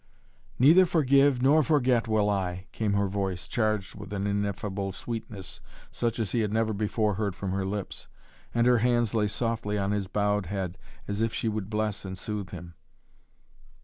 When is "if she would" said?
11.21-11.69